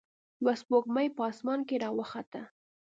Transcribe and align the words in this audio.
یوه 0.41 0.53
سپوږمۍ 0.61 1.07
په 1.15 1.23
اسمان 1.31 1.59
کې 1.67 1.75
راوخته. 1.83 2.41